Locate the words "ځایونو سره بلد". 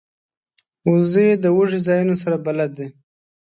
1.87-2.71